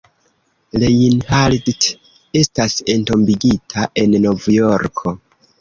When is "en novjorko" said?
4.05-5.19